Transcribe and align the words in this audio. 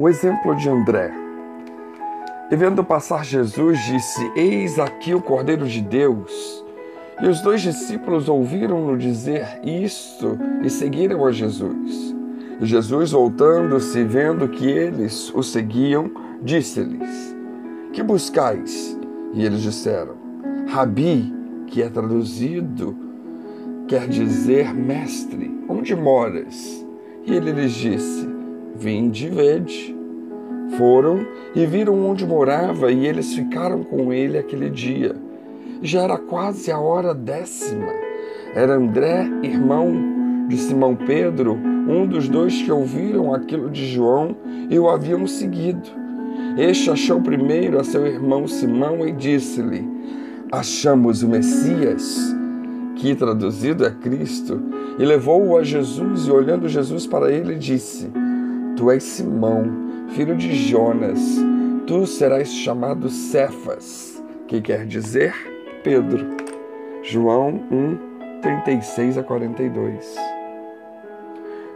O 0.00 0.08
exemplo 0.08 0.54
de 0.54 0.68
André. 0.68 1.12
E 2.52 2.54
vendo 2.54 2.84
passar 2.84 3.24
Jesus, 3.24 3.76
disse: 3.80 4.30
Eis 4.36 4.78
aqui 4.78 5.12
o 5.12 5.20
Cordeiro 5.20 5.66
de 5.66 5.82
Deus. 5.82 6.64
E 7.20 7.26
os 7.26 7.40
dois 7.40 7.60
discípulos 7.62 8.28
ouviram-no 8.28 8.96
dizer 8.96 9.60
isto 9.64 10.38
e 10.62 10.70
seguiram 10.70 11.26
a 11.26 11.32
Jesus. 11.32 12.14
E 12.60 12.64
Jesus, 12.64 13.10
voltando-se, 13.10 14.04
vendo 14.04 14.46
que 14.46 14.68
eles 14.68 15.34
o 15.34 15.42
seguiam, 15.42 16.12
disse-lhes: 16.40 17.34
Que 17.92 18.00
buscais? 18.00 18.96
E 19.34 19.44
eles 19.44 19.62
disseram: 19.62 20.14
Rabi, 20.68 21.34
que 21.66 21.82
é 21.82 21.88
traduzido, 21.88 22.96
quer 23.88 24.06
dizer 24.06 24.72
mestre, 24.72 25.58
onde 25.68 25.96
moras? 25.96 26.86
E 27.26 27.34
ele 27.34 27.50
lhes 27.50 27.72
disse: 27.72 28.27
Vinde 28.78 29.28
vede. 29.28 29.96
Foram 30.76 31.26
e 31.52 31.66
viram 31.66 32.08
onde 32.08 32.24
morava, 32.24 32.92
e 32.92 33.06
eles 33.06 33.34
ficaram 33.34 33.82
com 33.82 34.12
ele 34.12 34.38
aquele 34.38 34.70
dia. 34.70 35.16
Já 35.82 36.02
era 36.02 36.16
quase 36.16 36.70
a 36.70 36.78
hora 36.78 37.12
décima. 37.12 37.92
Era 38.54 38.76
André, 38.76 39.28
irmão 39.42 40.46
de 40.46 40.56
Simão 40.56 40.94
Pedro, 40.94 41.54
um 41.54 42.06
dos 42.06 42.28
dois 42.28 42.62
que 42.62 42.70
ouviram 42.70 43.34
aquilo 43.34 43.68
de 43.68 43.84
João 43.84 44.36
e 44.70 44.78
o 44.78 44.88
haviam 44.88 45.26
seguido. 45.26 45.88
Este 46.56 46.88
achou 46.88 47.20
primeiro 47.20 47.80
a 47.80 47.84
seu 47.84 48.06
irmão 48.06 48.46
Simão 48.46 49.04
e 49.04 49.10
disse-lhe: 49.10 49.84
Achamos 50.52 51.24
o 51.24 51.28
Messias, 51.28 52.32
que 52.94 53.16
traduzido 53.16 53.84
é 53.84 53.90
Cristo, 53.90 54.62
e 55.00 55.04
levou-o 55.04 55.56
a 55.56 55.64
Jesus, 55.64 56.28
e 56.28 56.30
olhando 56.30 56.68
Jesus 56.68 57.08
para 57.08 57.32
ele, 57.32 57.56
disse: 57.56 58.08
Tu 58.78 58.92
és 58.92 59.02
Simão, 59.02 59.64
filho 60.10 60.36
de 60.36 60.54
Jonas, 60.54 61.18
tu 61.84 62.06
serás 62.06 62.48
chamado 62.48 63.08
Cefas, 63.08 64.22
que 64.46 64.60
quer 64.60 64.86
dizer 64.86 65.34
Pedro. 65.82 66.24
João 67.02 67.60
1, 67.72 68.40
36 68.40 69.18
a 69.18 69.24
42. 69.24 70.14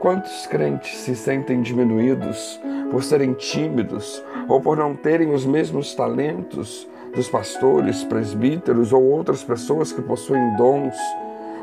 Quantos 0.00 0.46
crentes 0.46 0.96
se 0.96 1.14
sentem 1.14 1.60
diminuídos 1.60 2.58
por 2.90 3.04
serem 3.04 3.34
tímidos 3.34 4.24
ou 4.48 4.62
por 4.62 4.78
não 4.78 4.96
terem 4.96 5.34
os 5.34 5.44
mesmos 5.44 5.94
talentos 5.94 6.88
dos 7.14 7.28
pastores, 7.28 8.04
presbíteros 8.04 8.90
ou 8.94 9.04
outras 9.04 9.44
pessoas 9.44 9.92
que 9.92 10.00
possuem 10.00 10.56
dons, 10.56 10.96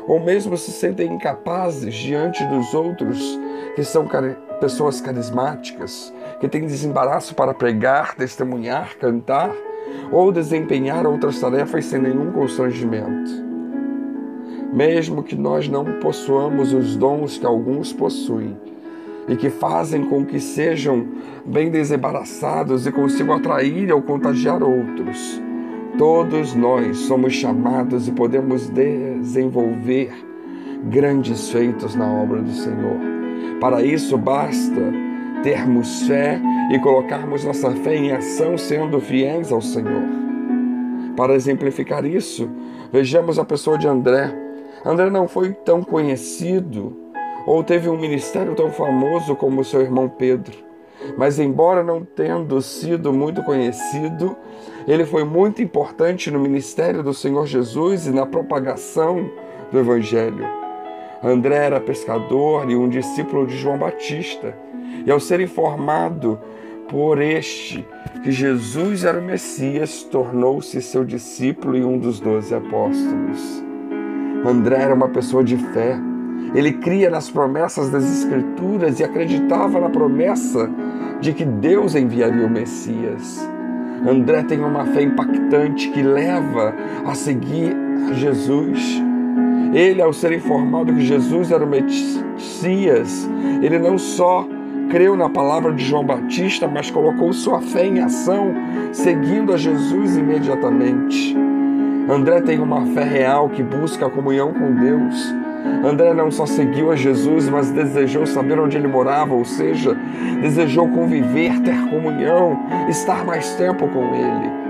ou 0.06 0.20
mesmo 0.20 0.56
se 0.56 0.70
sentem 0.70 1.12
incapazes 1.12 1.92
diante 1.92 2.44
dos 2.44 2.72
outros 2.72 3.36
que 3.74 3.82
são 3.82 4.06
pessoas 4.60 5.00
carismáticas, 5.00 6.12
que 6.40 6.48
têm 6.48 6.66
desembaraço 6.66 7.34
para 7.34 7.54
pregar, 7.54 8.14
testemunhar, 8.14 8.96
cantar 8.96 9.52
ou 10.10 10.32
desempenhar 10.32 11.06
outras 11.06 11.40
tarefas 11.40 11.84
sem 11.84 12.00
nenhum 12.00 12.32
constrangimento. 12.32 13.30
Mesmo 14.72 15.22
que 15.22 15.36
nós 15.36 15.68
não 15.68 15.84
possuamos 16.00 16.72
os 16.72 16.96
dons 16.96 17.38
que 17.38 17.46
alguns 17.46 17.92
possuem 17.92 18.56
e 19.28 19.36
que 19.36 19.48
fazem 19.48 20.04
com 20.04 20.24
que 20.24 20.40
sejam 20.40 21.06
bem 21.44 21.70
desembaraçados 21.70 22.86
e 22.86 22.92
consigam 22.92 23.36
atrair 23.36 23.92
ou 23.92 24.02
contagiar 24.02 24.62
outros, 24.62 25.40
todos 25.96 26.54
nós 26.54 26.98
somos 26.98 27.32
chamados 27.32 28.08
e 28.08 28.12
podemos 28.12 28.68
desenvolver 28.68 30.12
grandes 30.90 31.50
feitos 31.50 31.94
na 31.94 32.06
obra 32.06 32.42
do 32.42 32.52
Senhor. 32.52 33.23
Para 33.60 33.82
isso 33.82 34.18
basta 34.18 34.92
termos 35.42 36.02
fé 36.06 36.40
e 36.70 36.78
colocarmos 36.78 37.44
nossa 37.44 37.70
fé 37.70 37.96
em 37.96 38.12
ação, 38.12 38.56
sendo 38.56 39.00
fiéis 39.00 39.52
ao 39.52 39.60
Senhor. 39.60 40.02
Para 41.16 41.34
exemplificar 41.34 42.04
isso, 42.04 42.50
vejamos 42.92 43.38
a 43.38 43.44
pessoa 43.44 43.78
de 43.78 43.86
André. 43.86 44.34
André 44.84 45.10
não 45.10 45.28
foi 45.28 45.52
tão 45.52 45.82
conhecido 45.82 46.96
ou 47.46 47.62
teve 47.62 47.88
um 47.88 47.98
ministério 47.98 48.54
tão 48.54 48.70
famoso 48.70 49.36
como 49.36 49.64
seu 49.64 49.80
irmão 49.80 50.08
Pedro. 50.08 50.54
Mas, 51.18 51.38
embora 51.38 51.84
não 51.84 52.04
tendo 52.04 52.60
sido 52.62 53.12
muito 53.12 53.42
conhecido, 53.42 54.34
ele 54.88 55.04
foi 55.04 55.24
muito 55.24 55.62
importante 55.62 56.30
no 56.30 56.38
ministério 56.38 57.02
do 57.02 57.12
Senhor 57.12 57.46
Jesus 57.46 58.06
e 58.06 58.10
na 58.10 58.24
propagação 58.24 59.30
do 59.70 59.78
Evangelho. 59.78 60.63
André 61.24 61.56
era 61.56 61.80
pescador 61.80 62.70
e 62.70 62.76
um 62.76 62.86
discípulo 62.86 63.46
de 63.46 63.56
João 63.56 63.78
Batista. 63.78 64.54
E 65.06 65.10
ao 65.10 65.18
ser 65.18 65.40
informado 65.40 66.38
por 66.88 67.20
este 67.20 67.86
que 68.22 68.30
Jesus 68.30 69.04
era 69.04 69.18
o 69.18 69.24
Messias, 69.24 70.02
tornou-se 70.02 70.80
seu 70.82 71.02
discípulo 71.02 71.76
e 71.78 71.82
um 71.84 71.98
dos 71.98 72.20
doze 72.20 72.54
apóstolos. 72.54 73.64
André 74.44 74.82
era 74.82 74.94
uma 74.94 75.08
pessoa 75.08 75.42
de 75.42 75.56
fé. 75.56 75.98
Ele 76.54 76.72
cria 76.72 77.08
nas 77.08 77.30
promessas 77.30 77.88
das 77.88 78.04
Escrituras 78.04 79.00
e 79.00 79.04
acreditava 79.04 79.80
na 79.80 79.88
promessa 79.88 80.70
de 81.20 81.32
que 81.32 81.44
Deus 81.44 81.94
enviaria 81.94 82.46
o 82.46 82.50
Messias. 82.50 83.48
André 84.06 84.42
tem 84.42 84.60
uma 84.60 84.84
fé 84.84 85.02
impactante 85.02 85.88
que 85.88 86.02
leva 86.02 86.74
a 87.06 87.14
seguir 87.14 87.74
Jesus. 88.12 89.03
Ele, 89.74 90.00
ao 90.00 90.12
ser 90.12 90.32
informado 90.32 90.94
que 90.94 91.00
Jesus 91.00 91.50
era 91.50 91.64
o 91.64 91.66
Messias, 91.66 93.28
ele 93.60 93.78
não 93.78 93.98
só 93.98 94.46
creu 94.88 95.16
na 95.16 95.28
palavra 95.28 95.72
de 95.72 95.84
João 95.84 96.04
Batista, 96.04 96.68
mas 96.68 96.92
colocou 96.92 97.32
sua 97.32 97.60
fé 97.60 97.84
em 97.84 98.00
ação, 98.00 98.54
seguindo 98.92 99.52
a 99.52 99.56
Jesus 99.56 100.16
imediatamente. 100.16 101.36
André 102.08 102.40
tem 102.42 102.60
uma 102.60 102.86
fé 102.86 103.02
real 103.02 103.48
que 103.48 103.64
busca 103.64 104.06
a 104.06 104.10
comunhão 104.10 104.52
com 104.52 104.72
Deus. 104.74 105.34
André 105.84 106.14
não 106.14 106.30
só 106.30 106.46
seguiu 106.46 106.92
a 106.92 106.96
Jesus, 106.96 107.48
mas 107.48 107.70
desejou 107.70 108.26
saber 108.26 108.60
onde 108.60 108.76
ele 108.76 108.86
morava, 108.86 109.34
ou 109.34 109.44
seja, 109.44 109.96
desejou 110.40 110.86
conviver, 110.88 111.58
ter 111.60 111.80
comunhão, 111.88 112.60
estar 112.88 113.24
mais 113.24 113.54
tempo 113.54 113.88
com 113.88 114.14
ele. 114.14 114.63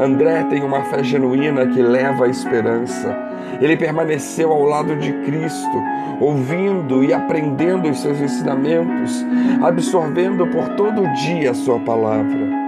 André 0.00 0.42
tem 0.50 0.62
uma 0.62 0.82
fé 0.82 1.04
genuína 1.04 1.66
que 1.66 1.80
leva 1.80 2.24
à 2.24 2.28
esperança. 2.28 3.16
Ele 3.60 3.76
permaneceu 3.76 4.50
ao 4.50 4.64
lado 4.64 4.96
de 4.96 5.12
Cristo, 5.24 5.82
ouvindo 6.20 7.04
e 7.04 7.12
aprendendo 7.12 7.88
os 7.88 8.00
seus 8.00 8.20
ensinamentos, 8.20 9.24
absorvendo 9.62 10.46
por 10.48 10.68
todo 10.70 11.12
dia 11.14 11.52
a 11.52 11.54
sua 11.54 11.78
palavra. 11.78 12.64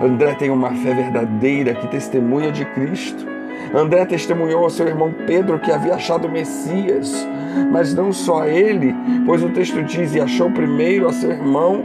André 0.00 0.34
tem 0.34 0.50
uma 0.50 0.70
fé 0.70 0.94
verdadeira 0.94 1.74
que 1.74 1.88
testemunha 1.88 2.52
de 2.52 2.64
Cristo. 2.66 3.26
André 3.74 4.04
testemunhou 4.04 4.62
ao 4.62 4.70
seu 4.70 4.86
irmão 4.86 5.12
Pedro 5.26 5.58
que 5.58 5.72
havia 5.72 5.94
achado 5.94 6.26
o 6.26 6.30
Messias, 6.30 7.26
mas 7.72 7.94
não 7.94 8.12
só 8.12 8.46
ele, 8.46 8.94
pois 9.26 9.42
o 9.42 9.48
texto 9.50 9.82
diz: 9.82 10.14
e 10.14 10.20
achou 10.20 10.50
primeiro 10.50 11.08
a 11.08 11.12
seu 11.12 11.30
irmão 11.30 11.82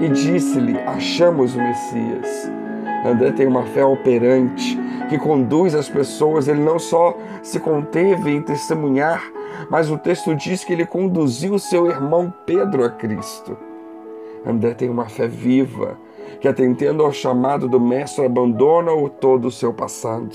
e 0.00 0.08
disse-lhe: 0.08 0.78
Achamos 0.86 1.56
o 1.56 1.58
Messias. 1.58 2.61
André 3.04 3.32
tem 3.32 3.46
uma 3.46 3.64
fé 3.64 3.84
operante 3.84 4.78
que 5.08 5.18
conduz 5.18 5.74
as 5.74 5.88
pessoas. 5.88 6.48
Ele 6.48 6.60
não 6.60 6.78
só 6.78 7.16
se 7.42 7.58
conteve 7.58 8.30
em 8.30 8.42
testemunhar, 8.42 9.22
mas 9.70 9.90
o 9.90 9.98
texto 9.98 10.34
diz 10.34 10.64
que 10.64 10.72
ele 10.72 10.86
conduziu 10.86 11.58
seu 11.58 11.86
irmão 11.86 12.32
Pedro 12.46 12.84
a 12.84 12.90
Cristo. 12.90 13.56
André 14.46 14.74
tem 14.74 14.88
uma 14.88 15.08
fé 15.08 15.26
viva 15.26 15.96
que, 16.40 16.48
atendendo 16.48 17.02
ao 17.02 17.12
chamado 17.12 17.68
do 17.68 17.80
Mestre, 17.80 18.24
abandona 18.24 18.92
o 18.92 19.08
todo 19.08 19.46
o 19.46 19.52
seu 19.52 19.72
passado. 19.72 20.30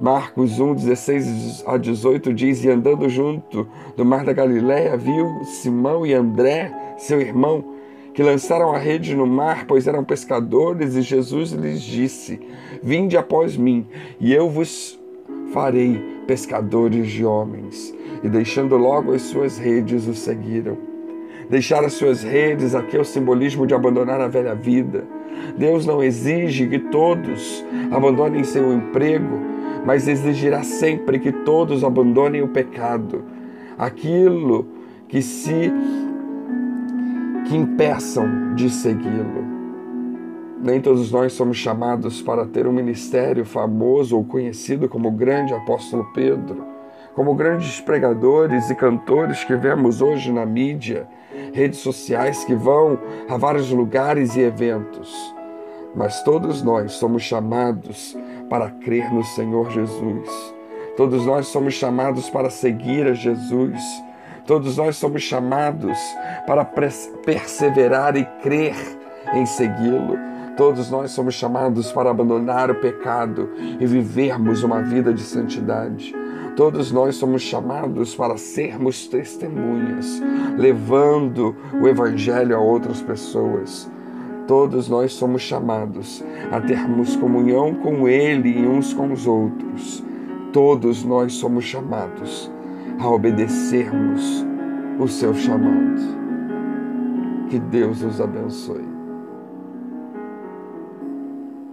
Marcos 0.00 0.60
1, 0.60 0.74
16 0.74 1.64
a 1.66 1.76
18 1.78 2.34
diz: 2.34 2.64
E 2.64 2.70
andando 2.70 3.08
junto 3.08 3.66
do 3.96 4.04
mar 4.04 4.24
da 4.24 4.32
Galiléia, 4.32 4.96
viu 4.96 5.26
Simão 5.44 6.04
e 6.04 6.12
André, 6.12 6.70
seu 6.98 7.20
irmão, 7.20 7.75
que 8.16 8.22
lançaram 8.22 8.72
a 8.72 8.78
rede 8.78 9.14
no 9.14 9.26
mar, 9.26 9.66
pois 9.66 9.86
eram 9.86 10.02
pescadores, 10.02 10.96
e 10.96 11.02
Jesus 11.02 11.52
lhes 11.52 11.82
disse: 11.82 12.40
Vinde 12.82 13.14
após 13.14 13.58
mim, 13.58 13.86
e 14.18 14.32
eu 14.32 14.48
vos 14.48 14.98
farei 15.52 16.02
pescadores 16.26 17.08
de 17.08 17.26
homens. 17.26 17.94
E 18.24 18.28
deixando 18.30 18.78
logo 18.78 19.12
as 19.12 19.20
suas 19.20 19.58
redes, 19.58 20.08
o 20.08 20.14
seguiram. 20.14 20.78
Deixar 21.50 21.84
as 21.84 21.92
suas 21.92 22.22
redes, 22.22 22.74
aqui 22.74 22.96
é 22.96 23.00
o 23.00 23.04
simbolismo 23.04 23.66
de 23.66 23.74
abandonar 23.74 24.18
a 24.18 24.28
velha 24.28 24.54
vida. 24.54 25.04
Deus 25.58 25.84
não 25.84 26.02
exige 26.02 26.66
que 26.66 26.78
todos 26.78 27.62
abandonem 27.90 28.42
seu 28.44 28.72
emprego, 28.72 29.38
mas 29.84 30.08
exigirá 30.08 30.62
sempre 30.62 31.18
que 31.18 31.30
todos 31.30 31.84
abandonem 31.84 32.40
o 32.40 32.48
pecado, 32.48 33.24
aquilo 33.76 34.66
que 35.06 35.20
se 35.20 35.70
que 37.48 37.56
impeçam 37.56 38.54
de 38.54 38.68
segui-lo. 38.68 39.44
Nem 40.60 40.80
todos 40.80 41.12
nós 41.12 41.32
somos 41.32 41.56
chamados 41.56 42.20
para 42.22 42.46
ter 42.46 42.66
um 42.66 42.72
ministério 42.72 43.44
famoso 43.44 44.16
ou 44.16 44.24
conhecido 44.24 44.88
como 44.88 45.08
o 45.08 45.12
grande 45.12 45.54
apóstolo 45.54 46.10
Pedro, 46.12 46.64
como 47.14 47.34
grandes 47.34 47.80
pregadores 47.80 48.68
e 48.68 48.74
cantores 48.74 49.44
que 49.44 49.54
vemos 49.54 50.02
hoje 50.02 50.32
na 50.32 50.44
mídia, 50.44 51.06
redes 51.52 51.78
sociais 51.78 52.44
que 52.44 52.54
vão 52.54 52.98
a 53.28 53.36
vários 53.36 53.70
lugares 53.70 54.34
e 54.34 54.40
eventos. 54.40 55.34
Mas 55.94 56.22
todos 56.22 56.62
nós 56.62 56.92
somos 56.92 57.22
chamados 57.22 58.16
para 58.50 58.70
crer 58.70 59.12
no 59.12 59.24
Senhor 59.24 59.70
Jesus. 59.70 60.54
Todos 60.96 61.24
nós 61.26 61.46
somos 61.48 61.74
chamados 61.74 62.28
para 62.28 62.50
seguir 62.50 63.06
a 63.06 63.12
Jesus. 63.12 63.80
Todos 64.46 64.76
nós 64.76 64.96
somos 64.96 65.22
chamados 65.22 65.98
para 66.46 66.64
perseverar 66.64 68.16
e 68.16 68.24
crer 68.42 68.76
em 69.34 69.44
segui-lo. 69.44 70.16
Todos 70.56 70.88
nós 70.88 71.10
somos 71.10 71.34
chamados 71.34 71.90
para 71.90 72.10
abandonar 72.10 72.70
o 72.70 72.76
pecado 72.76 73.50
e 73.80 73.84
vivermos 73.84 74.62
uma 74.62 74.80
vida 74.82 75.12
de 75.12 75.22
santidade. 75.22 76.14
Todos 76.54 76.92
nós 76.92 77.16
somos 77.16 77.42
chamados 77.42 78.14
para 78.14 78.36
sermos 78.36 79.08
testemunhas, 79.08 80.22
levando 80.56 81.54
o 81.82 81.88
Evangelho 81.88 82.56
a 82.56 82.60
outras 82.60 83.02
pessoas. 83.02 83.90
Todos 84.46 84.88
nós 84.88 85.12
somos 85.12 85.42
chamados 85.42 86.24
a 86.52 86.60
termos 86.60 87.16
comunhão 87.16 87.74
com 87.74 88.08
Ele 88.08 88.60
e 88.60 88.66
uns 88.66 88.94
com 88.94 89.12
os 89.12 89.26
outros. 89.26 90.02
Todos 90.52 91.04
nós 91.04 91.34
somos 91.34 91.64
chamados 91.64 92.55
a 92.98 93.08
obedecermos 93.08 94.44
o 94.98 95.06
seu 95.06 95.34
chamado. 95.34 96.16
Que 97.48 97.58
Deus 97.58 98.02
os 98.02 98.20
abençoe. 98.20 98.95